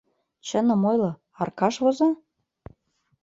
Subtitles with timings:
[0.47, 2.09] Чыным ойло, Аркаш воза?